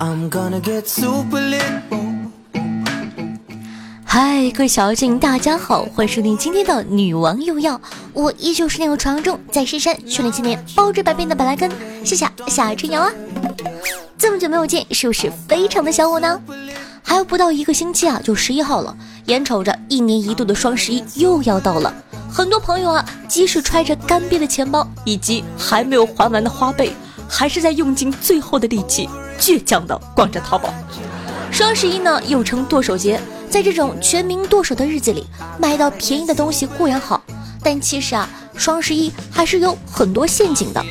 [0.00, 1.60] I'm gonna get super lit
[4.04, 7.80] 嗨，各位小妖精，大家好，欢迎收听今天的女王又要。
[8.12, 11.68] 我依旧是那个传说中在深山训练千年、包治百病的本来根，
[12.04, 13.10] 谢谢夏春瑶啊！
[14.16, 16.40] 这么久没有见，是不是非常的想我呢？
[17.02, 21.92] 还有不到一个星期啊，就十一号了，眼瞅着一年一度的双十一又要到了，
[22.32, 26.92] 很多朋友啊，即使揣着干瘪的钱包以及还没有还完的花呗，
[27.28, 29.08] 还是在用尽最后的力气，
[29.38, 30.72] 倔强的逛着淘宝。
[31.50, 33.20] 双十一呢，又称剁手节。
[33.50, 35.24] 在这种全民剁手的日子里，
[35.58, 37.22] 买到便宜的东西固然好，
[37.62, 40.84] 但其实啊，双十一还是有很多陷阱的。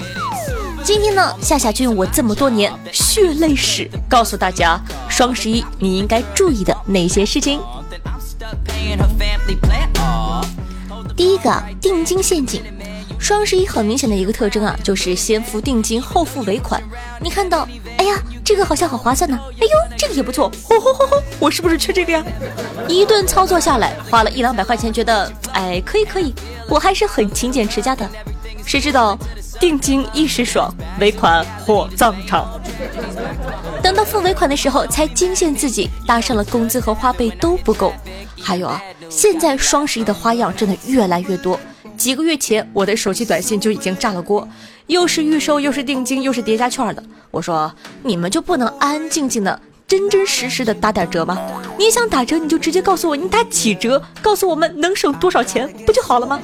[0.83, 7.59] 今天呢，夏夏就用我这么多年血泪史，告诉大家双十一你应该注意的哪些事情。
[11.15, 12.63] 第一个，定金陷阱。
[13.19, 16.81] 双十一很明显的一个特征啊，就是先付定金后付尾款。
[17.19, 17.67] 你看到，
[17.97, 19.37] 哎呀，这个好像好划算呢。
[19.59, 20.51] 哎呦，这个也不错。
[20.69, 22.23] 吼吼吼吼，我是不是缺这个呀？
[22.87, 26.33] 一顿操作下来，花了一两百块钱，觉得哎，可以可以，
[26.69, 28.07] 我还是很勤俭持家的。
[28.65, 29.17] 谁知道
[29.59, 32.59] 定金一时爽，尾款火葬场。
[33.81, 37.93] 等到付尾款的时候，才惊现自己搭上了工资和花呗都不够。
[38.41, 41.59] 还有啊，现在双十一的花样真的越来越多。
[42.07, 44.47] 几个月前，我的手机短信就已经炸了锅，
[44.85, 47.03] 又是预售，又是定金，又是叠加券的。
[47.31, 47.69] 我说，
[48.01, 51.37] 你们就不能安安静静的、真真实实的打点折吗？
[51.77, 56.39] 你想打折，你就直接告诉我你打几折，告诉我们能省多少钱，不就好了吗？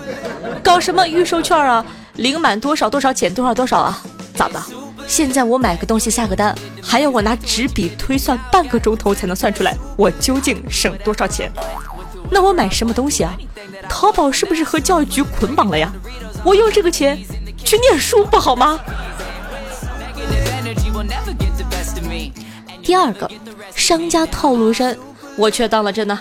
[0.62, 1.86] 搞什么预售券啊？
[2.18, 4.04] 领满多少多少减多少多少啊？
[4.36, 4.62] 咋的？
[5.08, 11.50] 现在我买个东西下个单，还要我拿纸笔推算半个钟头才能算出来我究竟省多少钱？
[12.30, 13.38] 那我买什么东西啊？
[13.90, 15.92] 淘宝是不是和教育局捆绑了呀？
[16.44, 17.18] 我用这个钱
[17.58, 18.80] 去念书不好吗？
[22.82, 23.30] 第二个，
[23.76, 24.98] 商家套路深，
[25.38, 26.20] 我却当了真呢。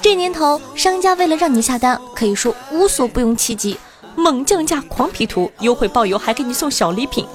[0.00, 3.76] 这年头，商家为了让你下单，可以说无所不用其极，
[4.14, 7.26] 猛降价、狂 P 图、优惠包邮，还给你送小礼品。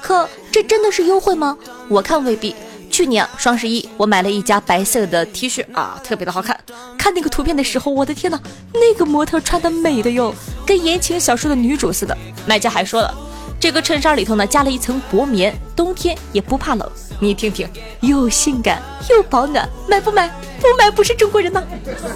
[0.00, 1.56] 可这真的是优惠吗？
[1.88, 2.54] 我看未必。
[2.92, 6.54] 去年双十一，我买了一家白色的 T 恤啊，特别的好看。
[6.98, 8.38] 看那个图片的时候，我的天呐，
[8.74, 10.32] 那个模特穿的美的哟，
[10.66, 12.14] 跟言情小说的女主似的。
[12.46, 13.12] 卖家还说了，
[13.58, 16.86] 这个衬衫里头呢加了一层薄棉，冬天也不怕冷。
[17.18, 17.66] 你听听，
[18.02, 20.28] 又性感又保暖，买不买？
[20.60, 21.64] 不买不是中国人吗？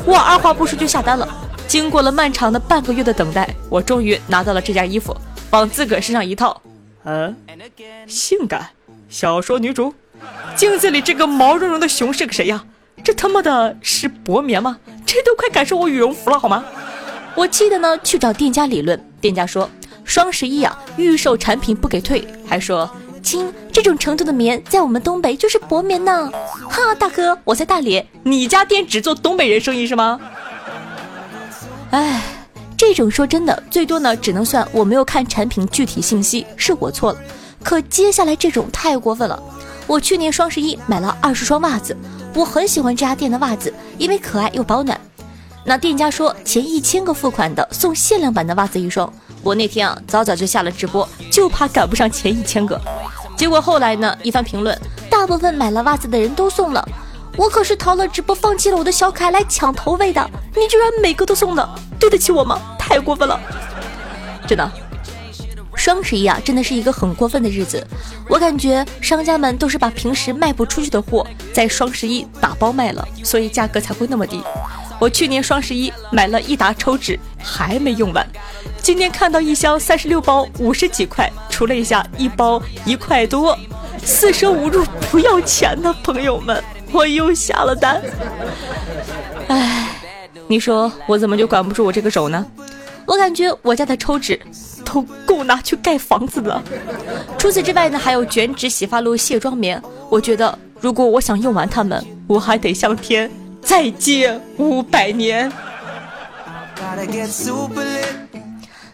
[0.04, 1.26] 我二话不说就下单了。
[1.66, 5.16] 经过了漫长的半个月的等待，我终于拿到了这件衣服，
[5.50, 6.60] 往自个儿身上一套。
[7.04, 7.34] 嗯，
[8.06, 8.69] 性感
[9.08, 9.94] 小说女主。
[10.56, 12.65] 镜子里这个毛茸茸的熊是个谁呀？
[13.04, 14.78] 这他妈的是薄棉吗？
[15.04, 16.65] 这都快赶上我羽绒服了好吗？
[17.34, 19.69] 我气得呢去找店家理论，店家说
[20.05, 22.91] 双十一啊预售产品不给退，还说
[23.22, 26.32] 亲这种程度的棉在我们东北就是薄棉呢。
[26.69, 30.19] 哈大哥我在大连，你家店只做东北人生意是吗？
[31.91, 32.22] 哎，
[32.76, 37.19] 这种说真的最多呢只能算我没有看产品具体信息是我错了，
[37.62, 39.41] 可接下来这种太过分了。
[39.87, 41.97] 我去年双十一买了二十双袜子，
[42.35, 45.01] 我很喜欢这家店的袜子，因为可爱又保暖。
[45.65, 49.13] 那店家说前一千个付款的送限量版的袜子一双。
[49.43, 52.81] 我那天啊早早就下了直播，就怕赶不上前一千个。
[53.37, 54.77] 结果后来呢一番评论，
[55.09, 56.87] 大部分买了袜子的人都送了。
[57.37, 61.69] 我可是逃了直播，放弃了我的小可爱来抢头位的，你居然每个都送了，
[62.01, 62.59] 对得起我吗？
[62.79, 63.39] 太过分了，
[64.49, 64.73] 真的。
[65.76, 67.87] 双十一啊，真的是一个很过分的日子。
[68.28, 74.42] 我感觉商家们都是把平时卖不出去的货，在双十一打包卖了，所以价格才会那么低。
[74.98, 78.26] 我去年双十一买了一沓抽纸，还没用完。
[78.81, 83.56] 今天看到一箱三十六包五十几块，除了一下一包一块多，
[84.03, 88.00] 四舍五入不要钱的朋友们，我又下了单。
[89.48, 90.00] 唉，
[90.48, 92.44] 你说我怎么就管不住我这个手呢？
[93.04, 94.41] 我感觉我家的抽纸。
[94.87, 96.63] 都够拿去盖房子了。
[97.37, 99.83] 除此之外呢，还有卷纸、洗发露、卸妆棉。
[100.09, 103.31] 我觉得，如果我想用完它们，我还得向天
[103.61, 105.53] 再借五百年。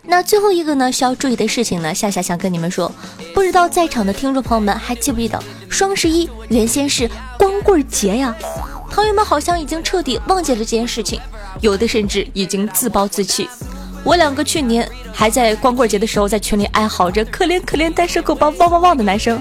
[0.04, 2.90] 那最后一个呢，需要注意的事情呢，夏夏想跟你们说，
[3.34, 5.38] 不知道在场的听众朋友们还记不记得，
[5.68, 8.34] 双十一原先是光棍节呀？
[8.90, 11.20] 朋友们好像已经彻底忘记了这件事情，
[11.60, 13.48] 有的甚至已经自暴自弃。
[14.04, 19.40] 我两个去年还在光棍节的时候在群里哀嚎着可怜可怜单身狗帮汪汪汪的男生，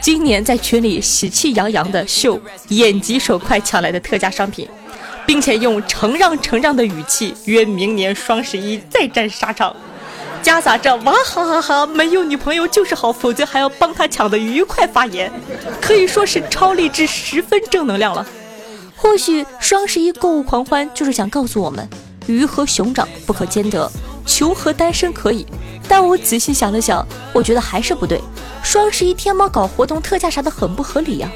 [0.00, 4.68] 今年在群里喜气洋洋的秀眼疾手快抢来的特价商品，
[5.26, 9.74] 并且用承让承让的语气约明年双十一再战沙场。
[10.42, 15.32] 夹杂着哇哈哈哈，没有女朋友就是好，否则还要帮他抢的愉快发言，
[15.80, 18.26] 可以说是超励志，十分正能量了。
[18.94, 21.88] 或许双十一购物狂欢就是想告诉我们，
[22.26, 23.90] 鱼和熊掌不可兼得，
[24.26, 25.46] 穷和单身可以。
[25.86, 28.20] 但我仔细想了想，我觉得还是不对。
[28.62, 31.30] 双十一天猫搞活动特价啥的很不合理呀。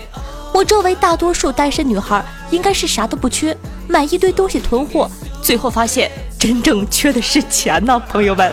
[0.53, 3.57] 我周围大多数单身女孩应该是啥都不缺，
[3.87, 5.09] 买一堆东西囤货，
[5.43, 8.53] 最后发现真正缺的是钱呢，朋友们。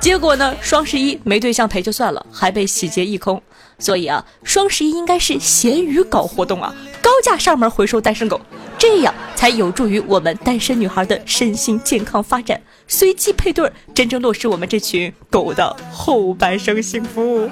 [0.00, 0.54] 结果呢？
[0.60, 3.42] 双十一没对象陪就算了，还被洗劫一空。
[3.80, 6.72] 所以啊，双十一应该是闲鱼搞活动啊，
[7.02, 8.40] 高价上门回收单身狗，
[8.78, 12.60] 这样才有助于我们单身女孩的身心健康发展。
[12.86, 17.50] 随机配对，真正落实我们这群狗的后半生幸福。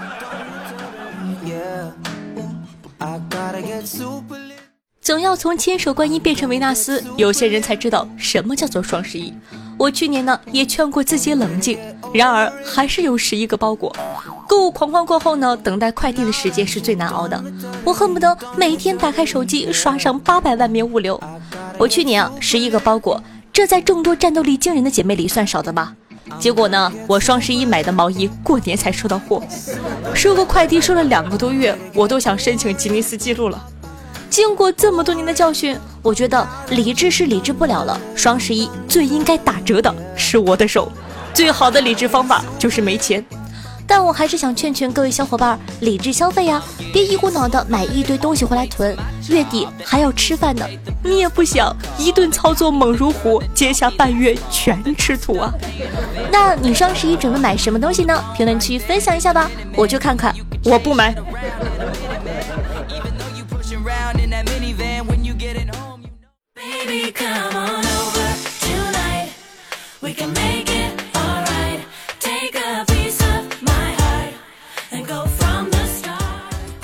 [5.00, 9.32] 总要从千手观音变成维纳斯，有些人才知道什么叫做双十一。
[9.78, 11.78] 我去年呢也劝过自己冷静，
[12.12, 13.94] 然而还是有十一个包裹。
[14.48, 17.42] 购物狂欢过后呢，等待快递的时间是最难熬的。
[17.84, 21.20] 我恨不得每天打开手机刷上八百万遍物流。
[21.78, 25.94] 我去年啊十一个包裹，这在众多战斗力惊人的姐妹里算少的吧？
[26.38, 29.42] 结果呢，我双十一买的毛衣过年才收到货，
[30.14, 33.62] 收个快递收了两个多月，我都想申请吉尼斯纪录了。
[34.30, 37.98] 经过这么多年的教训，我觉得理智是理智不了了。
[38.14, 40.90] 双十一最应该打折的是我的手，
[41.32, 43.24] 最好的理智方法就是没钱。
[43.88, 46.60] 但我还是想劝劝各位小伙伴，理智消费呀，
[46.92, 48.96] 别一股脑的买一堆东西回来囤，
[49.28, 50.66] 月底还要吃饭呢。
[51.04, 55.52] 你也不想一顿操作猛如虎，接下半月全吃土啊？
[56.32, 58.20] 那你双十一准备买什么东西呢？
[58.36, 60.34] 评论区分享一下吧，我去看看。
[60.64, 61.14] 我不买。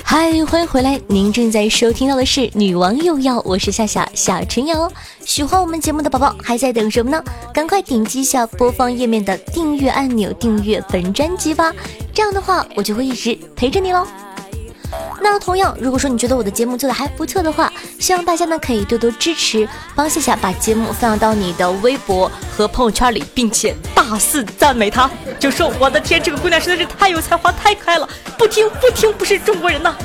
[0.05, 0.99] 嗨，欢迎回来！
[1.07, 4.91] 您正在收听到的是《女王又要》，我是夏夏夏春瑶。
[5.21, 7.23] 喜欢我们节目的宝宝还在等什么呢？
[7.53, 11.73] 赶快点击一下播放页面的订阅按钮，订阅本专辑吧。
[12.13, 14.05] 这样的话，我就会一直陪着你喽。
[15.23, 25.09] 那同样，如果说你觉得我的节目做的还不错的话，希望大家呢可以多多支持，帮夏夏把节目放到你的微博和朋友圈里，并且大肆赞美她，
[25.39, 29.95] 就说我的天，这个姑娘实在是太有才华，太可爱了，不听不听不是中国人呐，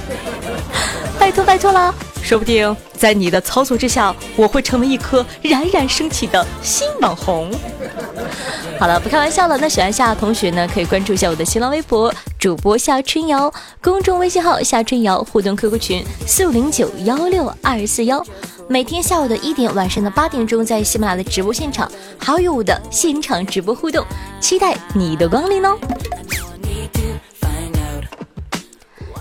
[1.19, 1.93] 拜托拜托啦！
[2.23, 7.51] 说不定在你的操作之下，我会成为一颗冉冉升起的新网红。
[8.79, 9.59] 好了，不开玩笑了。
[9.59, 13.53] 那喜欢夏同学呢，可以关注一下我的新浪微博主播夏春瑶，
[13.83, 18.25] 公众微信号夏春瑶，互动 QQ 群四五零九幺六二四幺。
[18.69, 24.05] 每天下午的一点，晚上的八点钟，在喜马拉雅的直播现场，还有我的现场直播互动，
[24.41, 25.77] 期待你的光临哦。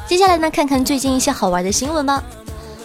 [0.06, 2.24] 接下来呢，看看最近一些好玩的新闻吧。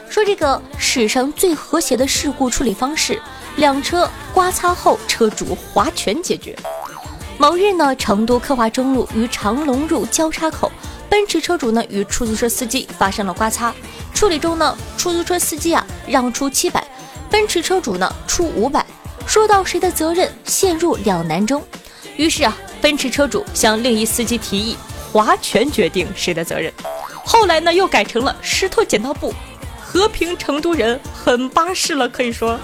[0.09, 3.21] 说这个史上最和谐的事故处理方式。
[3.57, 6.57] 两车刮擦后，车主划拳解决。
[7.39, 10.71] 某日呢，成都科华中路与长龙路交叉口，
[11.09, 13.75] 奔驰车主呢与出租车司机发生了刮擦。
[14.15, 16.87] 处理中呢，出租车司机啊让出七百，
[17.31, 18.85] 奔驰车主呢出五百。
[19.27, 21.63] 说到谁的责任，陷入两难中。
[22.17, 24.77] 于是啊，奔驰车主向另一司机提议
[25.13, 26.73] 划拳决定谁的责任。
[27.25, 29.33] 后来呢，又改成了石头剪刀布。
[29.81, 32.59] 和平成都人很巴适了，可以说。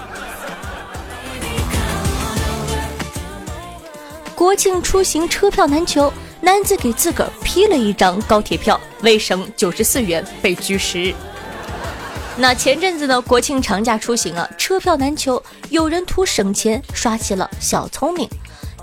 [4.39, 11.13] 国庆出行车票难求，男子给自个儿批了一张高铁票，未省九十四元被拘十日。
[12.37, 18.29] 那前阵子呢，国庆长假出行啊，车票难求，有人图省钱耍起了小聪明。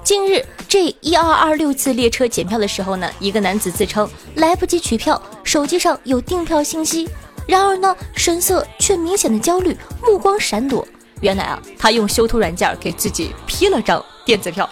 [0.04, 7.08] 近日这一二二六次列车检票的时候呢，一个男子自称来不及取票，手机上有订票信息，
[7.46, 10.86] 然而呢，神色却明显的焦虑，目光闪躲。
[11.22, 14.68] 原来啊，他用修图软件给自己批了张电子票。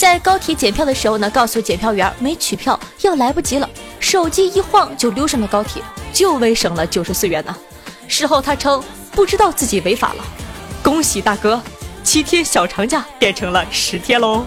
[0.00, 7.54] 在高铁检票的时候呢，告诉检票员没取票，要来不及了，手机一晃就溜上了高铁，就为省了九十四元呢。
[8.08, 10.24] 事后他称不知道自己违法了，
[10.82, 11.60] 恭喜大哥，
[12.02, 14.46] 七天小长假变成了十天喽。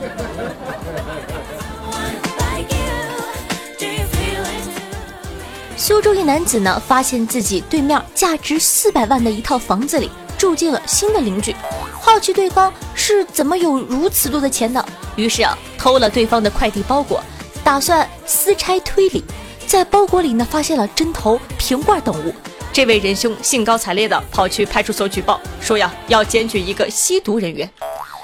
[5.77, 11.55] 苏州一男子呢，发现自己对面价值四百万的一套房子里住进了新的邻居。
[12.01, 14.83] 好奇对方是怎么有如此多的钱的，
[15.15, 17.23] 于是啊偷了对方的快递包裹，
[17.63, 19.23] 打算私拆推理，
[19.67, 22.33] 在包裹里呢发现了针头、瓶罐等物。
[22.71, 27.69] 这位仁兄兴高采烈的跑去派出所举报，说呀要检举一个吸毒人员。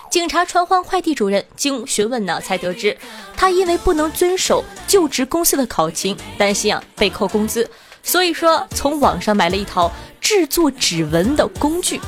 [0.09, 2.97] 警察传唤快递主任，经询问呢，才得知
[3.37, 7.69] 他因为不能遵守就职公司的考勤，担心啊被扣工资，
[8.01, 12.01] 所以说从网上买了一套制作指纹的工具，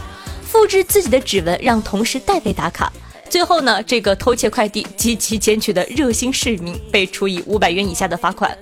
[0.43, 2.91] 复制自己的指纹，让同事代为打卡。
[3.31, 8.55] 最后呢，这个偷窃快递及其捡取的热心市民被处以五百元以下的罚款。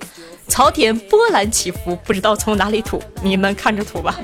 [0.48, 4.20] 槽点波澜起伏，不知道从哪里吐，你们看着吐吧。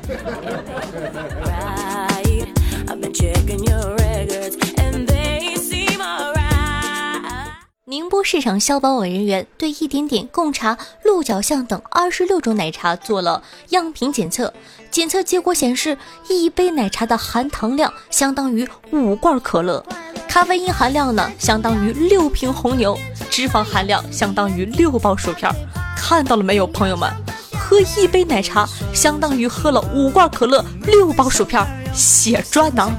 [7.87, 14.51] 宁波市场消保委人员对一点点、贡茶、鹿角巷等二十六种奶茶做了样品检测，
[14.89, 15.95] 检测结果显示，
[16.27, 19.85] 一杯奶茶的含糖量相当于五罐可乐，
[20.27, 22.97] 咖啡因含量呢相当于六瓶红牛，
[23.29, 25.47] 脂肪含量相当于六包薯片。
[25.95, 27.07] 看到了没有，朋友们？
[27.51, 31.63] 喝一杯奶茶相当于喝了五罐可乐、六包薯片，
[31.93, 32.91] 血赚呢！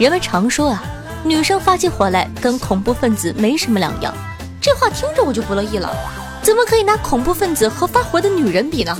[0.00, 0.82] 人们常说啊，
[1.22, 4.14] 女生发起火来跟恐怖分子没什么两样。
[4.58, 5.94] 这话听着我就不乐意了，
[6.42, 8.96] 怎么可以拿恐怖分子和发火的女人比呢？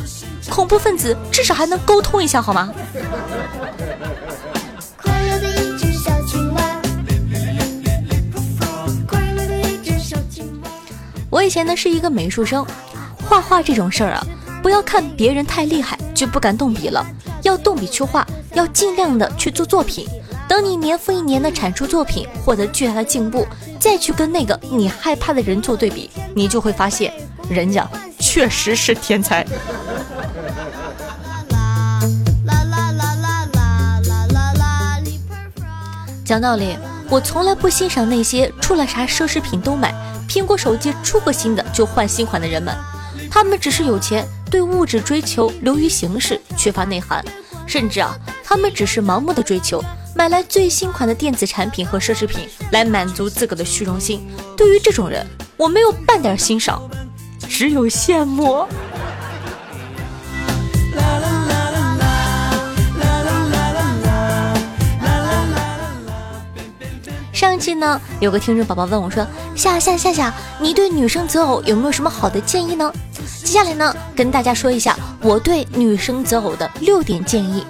[0.51, 2.71] 恐怖分子至少还能沟通一下好吗？
[11.31, 12.63] 我以前呢是一个美术生，
[13.27, 14.27] 画画这种事儿啊，
[14.63, 17.03] 不要看别人太厉害就不敢动笔了，
[17.43, 20.07] 要动笔去画，要尽量的去做作品。
[20.51, 23.47] 等你年复一年的产出作品，获得巨大的进步，
[23.79, 27.15] 再去跟那个你害怕的人做对比，你就会发现，
[27.49, 27.89] 人家
[28.19, 29.47] 确实是天才。
[36.25, 36.77] 讲道理，
[37.09, 39.95] 我从来不欣赏那些出了啥奢侈品都买，
[40.29, 42.77] 苹果手机出个新的就换新款的人们，
[43.31, 47.25] 他们只是有钱，对物质追求流于形式，缺乏内涵，
[47.69, 49.81] 甚至啊，他们只是盲目的追求。
[50.15, 54.27] 买来最新款的电子产品和奢侈品来满足自个的虚荣心，
[54.57, 55.27] 对于这种人，
[55.57, 56.83] 我没有半点欣赏，
[57.49, 58.67] 只有羡慕。
[67.33, 69.27] 上一期呢，有个听众宝宝问我说
[69.57, 72.93] ：“夏夏夏夏，你对女生择偶有没有什么好的建议呢？”
[73.43, 77.65] 接下来呢，跟大家说一下我对女生择偶的六点建议。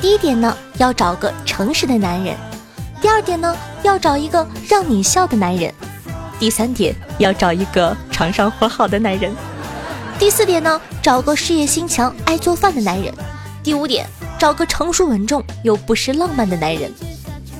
[0.00, 2.34] 第一点呢，要找个诚实的男人；
[3.02, 5.70] 第二点呢，要找一个让你笑的男人；
[6.38, 9.30] 第三点，要找一个床上活好的男人；
[10.18, 13.12] 第四点呢，找个事业心强、爱做饭的男人；
[13.62, 14.06] 第五点，
[14.38, 16.90] 找个成熟稳重又不失浪漫的男人；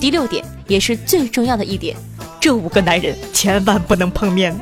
[0.00, 1.94] 第六点，也是最重要的一点，
[2.40, 4.58] 这五个男人千万不能碰面。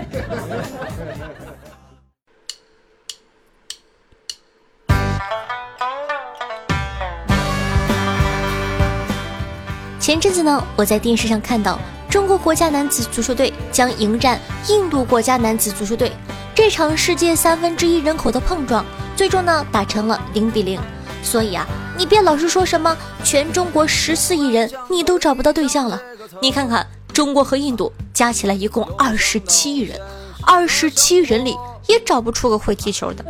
[10.08, 16.10] 前阵子呢，我在电视上看到中国国家男子足球队将迎战印度国家男子足球队，
[16.54, 18.82] 这场世界三分之一人口的碰撞，
[19.14, 20.80] 最终呢打成了零比零。
[21.22, 26.00] 所以啊，你别老是说什么全中国十四亿人你都找不到对象了，
[26.40, 30.00] 你看看中国和印度加起来一共二十七亿人，
[30.46, 31.54] 二十七人里
[31.86, 33.22] 也找不出个会踢球的。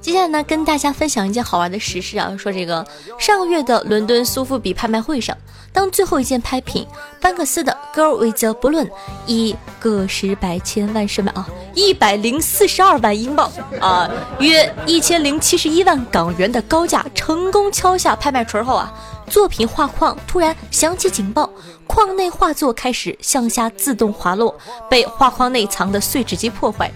[0.00, 2.32] 接下来呢，跟大家分享一件好玩的实事啊。
[2.38, 2.86] 说这个
[3.18, 5.36] 上个月的伦敦苏富比拍卖会上，
[5.72, 6.86] 当最后一件拍品
[7.20, 8.86] 班克斯的《Girl with the Balloon》
[9.26, 13.50] 以个十百千万什么啊，一百零四十二万英镑
[13.80, 18.92] 啊，约一千零七十一万港元的高价成功敲下拍卖锤后啊，
[19.28, 21.50] 作品画框突然响起警报，
[21.88, 24.56] 框内画作开始向下自动滑落，
[24.88, 26.92] 被画框内藏的碎纸机破坏。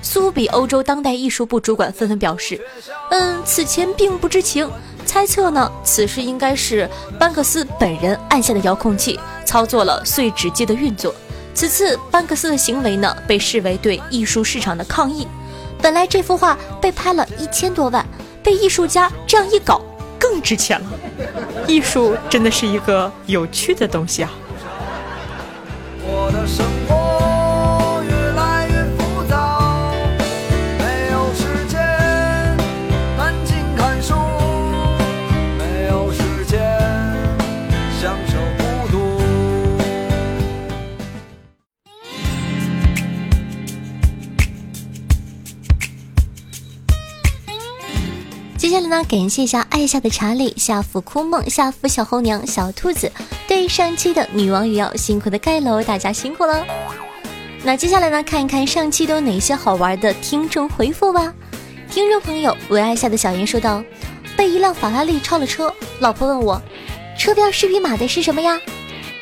[0.00, 2.60] 苏比欧洲当代艺术部主管纷纷表示
[3.10, 4.70] ：“嗯，此前并不知情，
[5.04, 6.88] 猜测呢，此事应该是
[7.18, 11.14] 班克斯本人按下的遥控器，操作了碎纸机的运作。
[11.52, 15.26] 此次班克斯的行为呢，被视为对艺术市场的抗议。
[15.82, 18.06] 本来这幅画被拍了一千多万，
[18.42, 19.80] 被艺术家这样一搞，
[20.18, 20.86] 更值钱了。
[21.66, 24.30] 艺术真的是一个有趣的东西啊！”
[26.06, 26.97] 我的生活。
[48.88, 53.12] 接下来呢，感谢一下爱夏的查理、夏福枯梦、夏福小红娘、小兔子，
[53.46, 56.64] 对上期的女王也要辛苦的盖楼，大家辛苦了。
[57.62, 61.34] 那接下来呢，看一看上期都有哪些好玩的听众回复吧。
[61.90, 63.84] 听众朋友为爱下的小严说道
[64.38, 66.58] ：“被一辆法拉利超了车，老婆问我，
[67.18, 68.58] 车标是匹马的是什么呀？”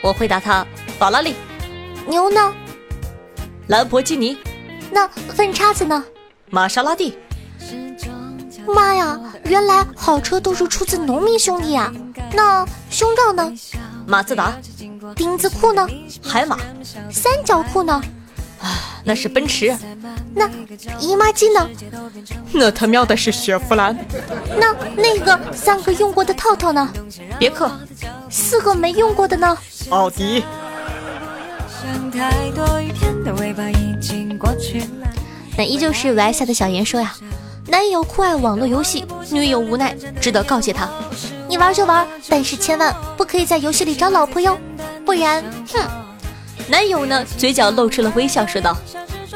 [0.00, 0.64] 我回答他
[0.96, 1.34] ：“法拉利。”
[2.06, 2.54] 牛呢？
[3.66, 4.38] 兰博基尼。
[4.92, 6.04] 那粪叉子呢？
[6.50, 7.18] 玛莎拉蒂。
[8.74, 11.92] 妈呀，原来好车都是出自农民兄弟啊！
[12.32, 13.52] 那胸罩呢？
[14.06, 14.52] 马自达。
[15.14, 15.86] 丁字裤呢？
[16.22, 16.58] 海马。
[17.10, 18.02] 三角裤呢？
[18.60, 19.76] 啊，那是奔驰。
[20.34, 20.50] 那
[20.98, 21.68] 姨妈巾呢？
[22.52, 23.96] 那他喵的是雪佛兰。
[24.58, 26.88] 那那个三个用过的套套呢？
[27.38, 27.70] 别克。
[28.28, 29.56] 四个没用过的呢？
[29.90, 30.44] 奥迪。
[35.56, 37.14] 那依旧是玩下的小严说呀，
[37.68, 40.88] 男友酷爱网络游戏，女友无奈只得告诫他：
[41.48, 44.56] 你玩就玩，但是千万不可以在游戏里找老婆哟，
[45.04, 45.42] 不然，
[45.72, 45.80] 哼！
[46.68, 48.76] 男友呢，嘴角露出了微笑，说道：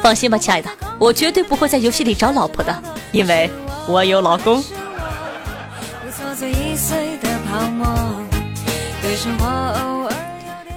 [0.01, 3.49] 放心吧，亲爱的，我绝对不会在游戏里找老婆的，因为
[3.87, 4.63] 我有老公。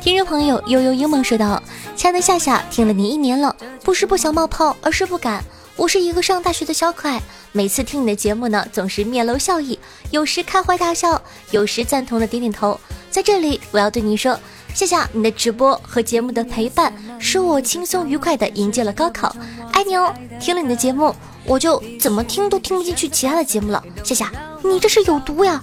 [0.01, 1.63] 听众朋友悠悠英梦说道
[1.95, 5.43] ：“亲爱的夏夏，听了你一年了，不是不想冒泡，而是不敢。
[5.77, 9.79] 我是一个上大学的小可爱，每次听你的节目呢，总是面露笑意，
[10.11, 12.79] 有时开怀大笑，有时赞同的点点头。
[13.11, 14.39] 在这里，我要对你说，
[14.73, 19.35] 谢谢，你的直播和节目的陪伴，使我轻松愉快的迎接了高考，
[19.73, 20.15] 爱你哦！
[20.41, 21.15] 听了你的节目，
[21.45, 23.83] 我就怎么听都听不进去其他的节目了。
[24.05, 24.31] 夏夏，
[24.63, 25.61] 你这是有毒呀！”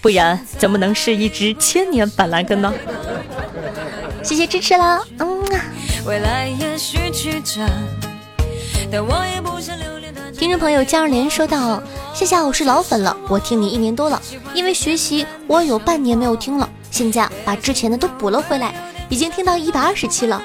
[0.00, 2.72] 不然怎么能是一只千年板蓝根呢？
[4.22, 5.64] 谢谢支持啦，嗯啊。
[10.38, 11.82] 听众朋友江二莲说道
[12.14, 14.20] ：“夏夏，我是老粉了，我听你一年多了，
[14.54, 18.74] 因为学习我有半年没有听了，现在把之前的都补了回来，
[19.10, 20.42] 已经听到一百二十期了。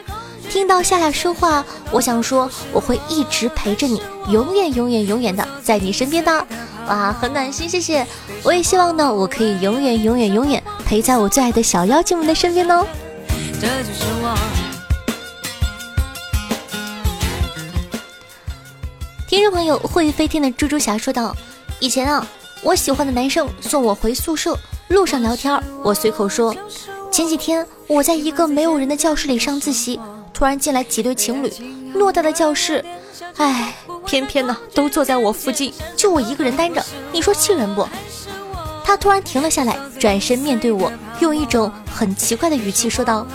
[0.50, 6.48] 听到夏夏说话，我想说我会一直陪着你，永远永远永远的在你身边的。”
[6.90, 8.06] 哇，很暖心，谢谢！
[8.44, 12.86] 我也希望呢，我可以永远、永远、永远陪在我最爱的小妖精们的身边哦。
[13.58, 13.70] 听
[19.44, 21.36] 众朋友，会飞天的猪猪侠说道
[21.82, 22.26] ：“以前啊，
[22.62, 26.56] 我喜欢的男生送我回宿舍，路上聊天，我随口说，
[27.12, 30.00] 前几天我在一个没有人的教室里上自习，
[30.34, 31.52] 突然进来几对情侣，
[31.94, 32.84] 偌大的教室。”
[33.36, 33.76] 哎，
[34.06, 37.86] 偏偏呢，都坐在我附近，就我一个人单着，你说气人不？
[38.86, 43.28] 他突然停了下来，转身面对我，用一种很奇怪的语气说道：“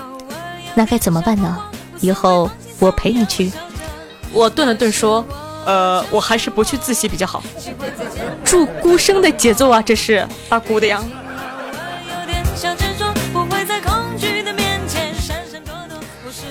[0.74, 1.62] 那该怎么办呢？
[2.00, 3.52] 以后我陪你去。”
[4.32, 5.24] 我顿了顿说
[5.68, 7.42] ：“呃，我还是不去自习比较好。”
[8.42, 11.04] 祝孤生的节奏啊，这是大姑的呀。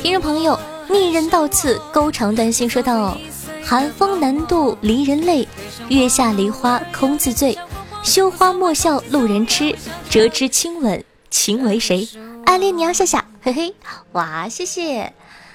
[0.04, 3.18] 听众朋友，逆人到此，勾长断心说道。
[3.66, 5.48] 寒风难渡离人泪，
[5.90, 7.58] 月下梨花空自醉。
[8.04, 9.76] 羞花莫笑路人痴，
[10.10, 12.08] 折枝亲吻情为谁？
[12.46, 13.74] 暗恋你啊，夏夏，嘿嘿，
[14.14, 15.12] 哇，谢谢。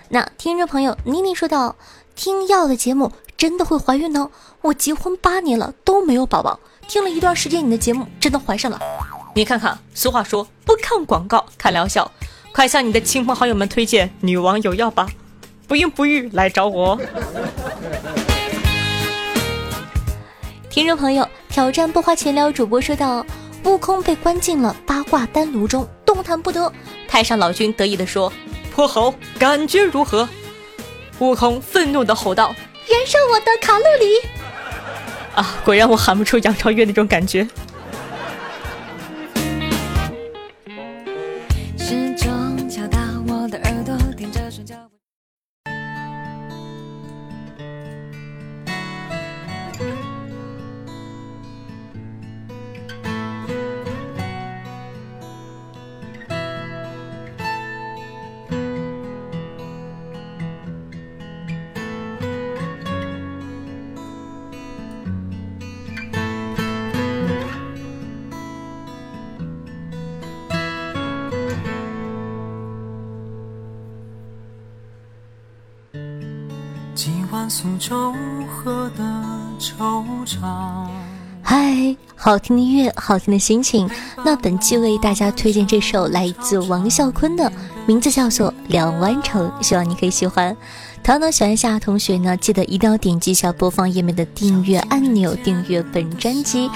[0.08, 1.76] 那听众朋友妮妮说道
[2.14, 4.30] ：“听药的节目真的会怀孕呢？
[4.60, 8.78] 我结婚八年了都没有宝宝，听了一段时间你的节目，真的怀上了。
[9.34, 12.08] 你看看，俗话说不看广告看疗效，
[12.52, 15.08] 快向你的亲朋好友们推荐女王有药吧。”
[15.66, 16.96] 不孕不育来找我，
[20.70, 23.26] 听众朋友，挑战不花钱聊主播说道：
[23.64, 26.72] 悟空被关进了八卦丹炉中，动弹不得。
[27.08, 28.32] 太上老君得意的说
[28.72, 30.28] ：“泼猴，感觉如何？”
[31.18, 32.54] 悟空愤怒的吼道
[32.88, 34.28] ：“燃烧我的卡路里！”
[35.34, 37.46] 啊，果然我喊不出杨超越那种感觉。
[77.82, 78.14] 苏州
[78.46, 79.02] 河的
[79.58, 80.38] 惆怅。
[81.42, 83.90] 嗨，好听的音乐，好听的心情。
[84.24, 87.50] 那本期为大家推荐这首来自王啸坤的，
[87.84, 90.56] 名字叫做《两湾城》，希望你可以喜欢。
[91.02, 96.70] 同样呢，喜欢夏同学呢，记得一定要点击一下播放页面的订阅按钮，订阅本专辑。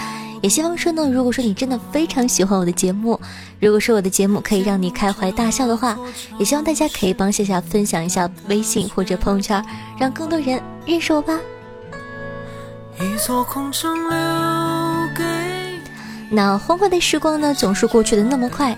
[0.47, 3.21] 也希望说呢，如果说你真的非常喜欢我的节目，
[3.59, 5.99] 如果说我的节目可以让你开怀大笑的话，
[6.39, 9.61] 也希望大家可以帮夏夏分享一下微信或者朋友圈，
[9.99, 11.37] 让更多人认识我吧。
[13.01, 13.93] 一座空城
[16.29, 18.77] 那欢快的时光呢，总是过去的那么快，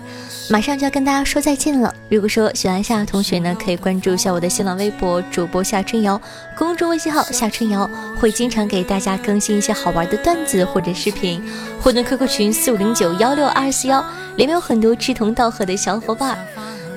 [0.50, 1.94] 马上就要跟大家说再见了。
[2.11, 6.20] 如果说喜欢夏同学呢，可以关注一下我的新浪微博主播夏春瑶，
[6.56, 7.88] 公众微信号夏春瑶，
[8.20, 11.42] 会经常给大家更新一些好玩的段子或者视频。
[11.80, 14.04] 互动 QQ 群四五零九幺六二四幺，
[14.37, 16.38] 里面有很多志同道合的小伙伴。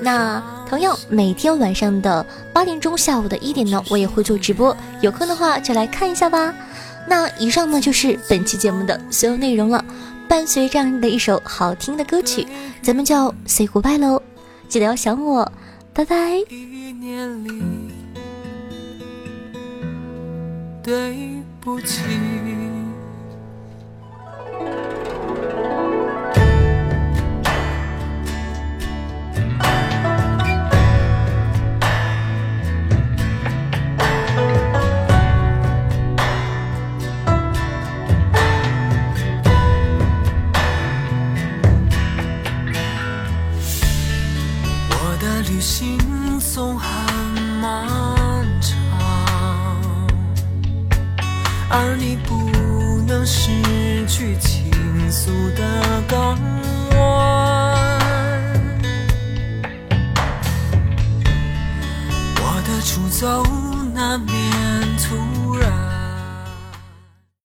[0.02, 6.54] 那同样每天晚上的八点钟，下午的一点呢，我也会做直播，有空的话就来看一下吧。
[7.08, 9.84] 那以上呢就是本期节目的所有内容了。
[10.32, 12.46] 伴随这样的一首好听的歌曲，
[12.80, 13.14] 咱们就
[13.44, 14.22] say goodbye 喽！
[14.66, 15.52] 记得要想我，
[15.92, 16.42] 拜拜。
[20.82, 22.00] 对不起。